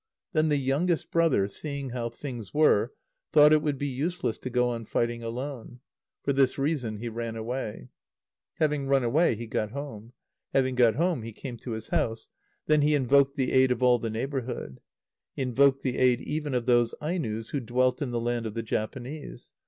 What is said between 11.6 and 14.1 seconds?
his house. Then he invoked the aid of all the